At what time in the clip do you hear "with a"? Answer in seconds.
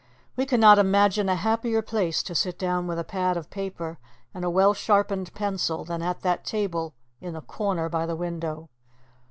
2.87-3.03